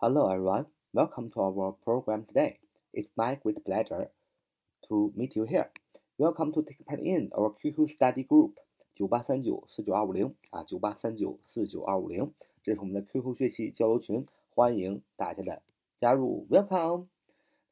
[0.00, 2.60] Hello everyone, welcome to our program today.
[2.92, 4.08] It's my great pleasure
[4.88, 5.70] to meet you here.
[6.18, 8.52] Welcome to take part in our QQ study group
[8.94, 12.32] 九八三九四九二五零啊，九八三九四九二五零，
[12.62, 14.24] 这是我们的 QQ 学习交流群，
[14.54, 15.62] 欢迎大家的
[15.98, 17.08] 加入，Welcome。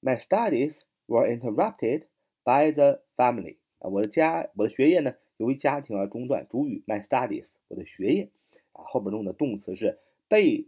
[0.00, 0.74] My studies
[1.08, 2.04] were interrupted
[2.44, 3.56] by the family.
[3.80, 6.46] 啊，我的家，我的学业呢，由于家庭而中断。
[6.48, 8.30] 主语 my studies，我的学业
[8.72, 10.66] 啊，后边用的动词是被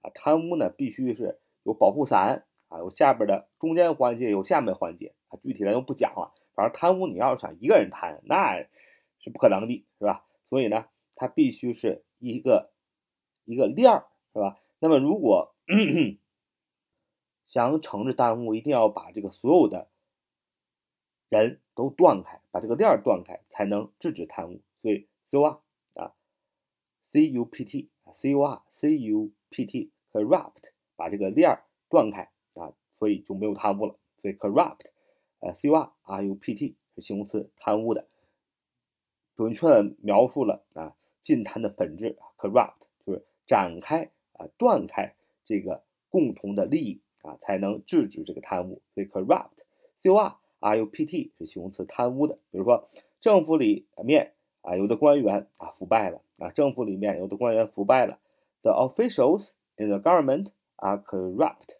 [0.02, 2.44] 啊，贪污呢必须是有保护伞。
[2.68, 6.32] 啊，有下边的中间环节，有下面环节啊，具体咱就不讲了。
[6.54, 8.66] 反正贪污，你要是想一个人贪，那
[9.20, 10.24] 是不可能的，是吧？
[10.48, 12.72] 所以呢，它必须是一个
[13.44, 14.58] 一个链儿，是吧？
[14.80, 15.54] 那么如果
[17.54, 19.86] 想惩治贪污，一定要把这个所有的
[21.28, 24.60] 人都断开，把这个链断开，才能制止贪污。
[24.82, 26.12] 所以，so 啊
[27.12, 33.94] c u p t c u r c u p t corrupt 把这个链断开啊，所以就没有贪污了。
[34.20, 34.80] 所以 corrupt，
[35.38, 38.08] 呃 c u r r u p t 是形容词，贪污的，
[39.36, 42.18] 准确的描述了啊禁贪的本质。
[42.36, 42.74] corrupt
[43.06, 45.14] 就是展开啊断开
[45.44, 48.80] 这个共同的利益啊，才能制止这个贪污。
[48.94, 52.38] 所以，corrupt，c-o-r，r-u-p-t 是形容词，贪污的。
[52.52, 52.88] 比如说
[53.20, 54.30] 政府里面。
[54.66, 58.18] 啊，有的官员啊腐败了啊，政府里面有的官员腐败了。
[58.62, 61.76] The officials in the government are corrupt.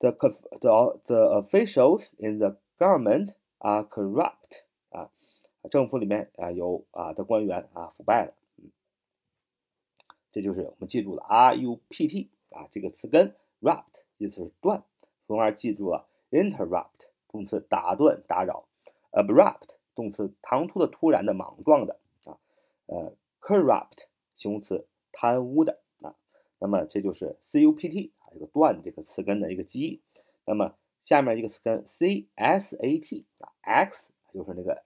[0.00, 4.64] The the the officials in the government are corrupt.
[4.90, 5.08] 啊，
[5.70, 8.34] 政府里面啊有啊的官员啊腐败了。
[10.32, 13.84] 这就是我们记住了 R U P T 啊这个词根 rupt
[14.18, 14.84] 意思是断，
[15.26, 18.66] 从而记住了 interrupt 动词打断打扰
[19.12, 19.74] ，abrupt。
[19.96, 22.36] 动词唐突的、突然的、莽撞的啊，
[22.86, 26.16] 呃，corrupt 形容词贪污的啊，
[26.58, 30.02] 那么这就是 cupt 啊这个断这个词根的一个记忆。
[30.44, 30.74] 那么
[31.04, 34.82] 下面一个词根 csat 啊，x 就是那个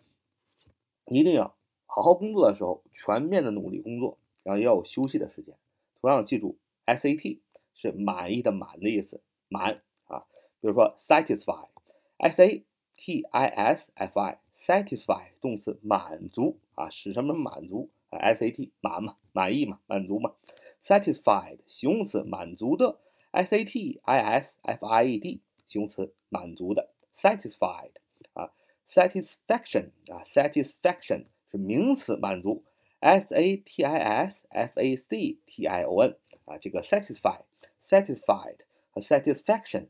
[1.06, 1.56] 一定要
[1.86, 5.56] 好好工作的时候，全面的努力工作，然后要有休息的时间。
[6.02, 7.40] 同样记住，SAT
[7.76, 10.26] 是满意的满的意思，满啊。
[10.60, 12.64] 比如说 satisfy，S A
[12.98, 14.40] T I S F I。
[14.68, 20.32] satisfy 动词满足啊，使什么满足？SAT 满嘛，满意嘛，满足嘛。
[20.88, 22.98] satisfied 形容词满足的
[23.34, 26.90] ，satisfied 形容词满足的。
[27.18, 27.92] satisfied
[28.32, 28.54] 啊
[28.90, 32.64] ，satisfaction 啊，satisfaction 是名词满足
[33.02, 34.32] ，satisfaction
[36.46, 38.60] 啊，这个 satisfied，satisfied
[38.92, 39.88] 和 satisfaction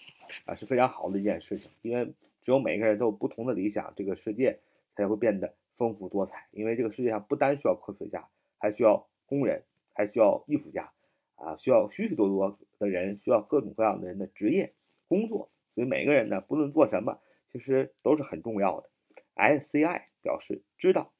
[0.45, 1.69] 啊，是非常好的一件事情。
[1.83, 2.03] 因为
[2.41, 4.57] 只有每个人都有不同的理想，这个世界
[4.95, 6.47] 才会变得丰富多彩。
[6.49, 9.61] 因为这个世界上不单需要科学家，还需要工人，
[9.93, 10.91] 还需要艺术家
[11.41, 14.73] 啊，需要许许多多的人，需要各种各样的人的职业
[15.07, 15.51] 工作。
[15.73, 17.19] 所以每个人呢，不论做什么，
[17.51, 18.89] 其实都是很重要的。
[19.35, 21.13] sci 表示知道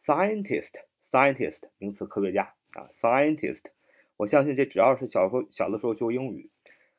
[0.00, 3.62] ，scientist，scientist 名词科学家啊，scientist，
[4.16, 6.50] 我相信这只要是小时候小的时候学英语，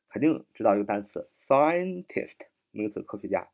[0.08, 2.38] 肯定知道一个单词，scientist
[2.72, 3.50] 名词科学家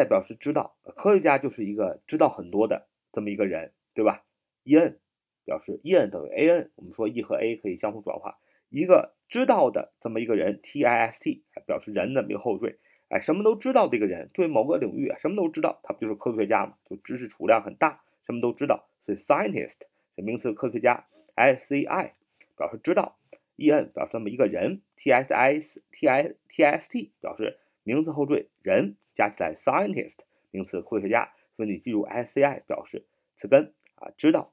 [0.07, 4.25] 表示知道，科学家就是一个知道很多的这么一个人，对吧
[4.65, 4.99] ？E N
[5.45, 16.75] 表示 E N 等于 A N，我们说 E 和 A 可以相互转化，一个知道的这么一个人，T I S T 表示人的一个后缀，哎，什么都知道的一个人，对某个领域什么都知道，他不就是科学家嘛？
[16.89, 19.77] 就知识储量很大，什么都知道，所以 scientist
[20.17, 22.13] 名词科学家，S C I
[22.57, 23.17] 表示知道
[23.57, 25.61] ，E N 表示这么一个人，T S I
[25.93, 28.97] T I T S T 表示名词后缀人。
[29.15, 30.19] 加起来，scientist
[30.51, 34.53] 名词科学家，所以你记住，sci 表示词根啊，知道。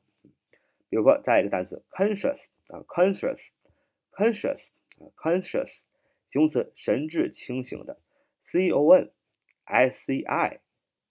[0.87, 4.67] 比如说，再一个单词，conscious 啊，conscious，conscious
[4.99, 5.79] 啊，conscious
[6.29, 7.99] 形容词，神志清醒的
[8.45, 9.11] ，c o n
[9.65, 10.61] s c i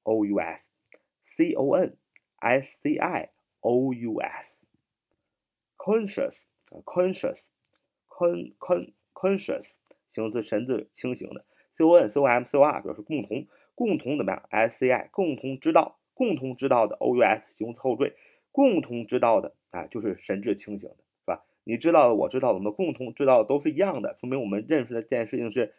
[0.05, 1.99] o u s，c o n
[2.43, 3.29] s c i
[3.61, 9.75] o u s，conscious 啊，conscious，con con conscious
[10.11, 11.45] 形容词，神志清醒的。
[11.75, 17.53] C O N C O M C O R 表示共同，共同怎么样？S C I 共同知道，共同知道的 O U S
[17.53, 18.15] 形容词后缀，
[18.51, 21.45] 共同知道的啊，就是神志清醒的，是吧？
[21.65, 25.75] 你知道的，我知道的，我们共同知道的都是一样的，说明我们认识的这件事情是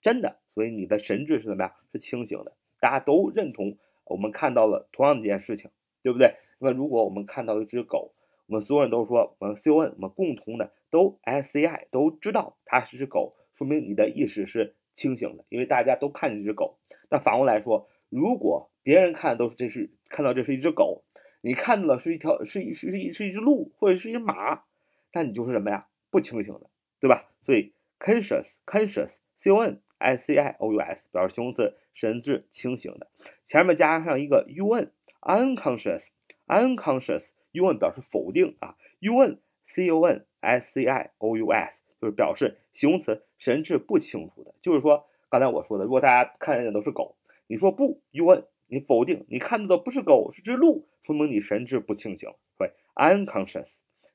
[0.00, 1.72] 真的，所以你的神志是怎么样？
[1.90, 5.70] 是清醒的，大家都认同我们看到了同样的一件事情，
[6.08, 6.34] 对不对？
[6.58, 8.12] 那么如果我们看到一只狗，
[8.46, 14.74] 我们所有人都说，我们 C O N 我们共同的都 S C I 都知道它是只狗，说明你的意识是。
[14.94, 16.76] 清醒的，因为大家都看这只狗。
[17.08, 21.04] 那反过来说，如果别人看都是这是看到这是一只狗，
[21.40, 24.64] 你看到的是一条是一是一是一只鹿或者是一只马，
[25.12, 25.86] 那你就是什么呀？
[26.10, 27.30] 不清醒的，对吧？
[27.42, 33.06] 所以 conscious conscious c o n s c i o u s 表示形容词，神志清醒的，
[33.44, 36.04] 前面加上一个 u n unconscious
[36.46, 37.22] unconscious
[37.52, 43.24] u n 表示否定啊 u n c o n s c i o u s 就是表示形容词。
[43.38, 47.14] 神志不清楚的，就是说，刚才我说的，如果大家看见的都是狗，
[47.46, 53.68] 你说不，，un 你否定，你看到的不是狗，是只鹿，说明你神志不清醒，对，unconscious，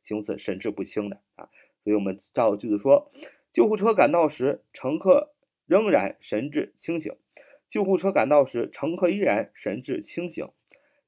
[0.04, 1.48] 形容词，神志不清的啊。
[1.86, 3.12] 所以我们造句子说，
[3.54, 5.34] 救护车赶到时，乘客
[5.66, 7.16] 仍然神志清醒。
[7.70, 10.50] 救护车赶到时，乘客依然神志清醒。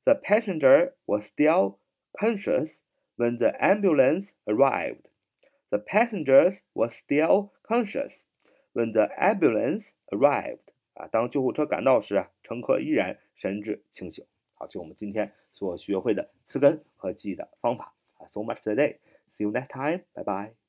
[0.04, 1.78] The passenger was still
[2.12, 2.70] conscious
[3.16, 5.06] when the ambulance arrived.
[5.70, 8.14] The passengers were still conscious
[8.72, 10.72] when the ambulance arrived.
[10.94, 14.25] 啊，当救护车赶到时啊，乘客依然神志清醒。
[14.54, 17.94] 好，这是我们今天所学会的词根和记忆的方法。
[18.28, 18.99] So much today.
[19.37, 20.02] See you next time.
[20.14, 20.63] Bye bye.